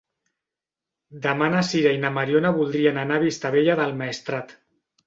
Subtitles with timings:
[1.27, 4.61] Demà na Sira i na Mariona voldrien anar a Vistabella del Maestrat.